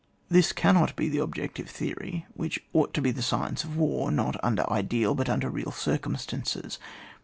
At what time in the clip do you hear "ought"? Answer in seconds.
2.73-2.91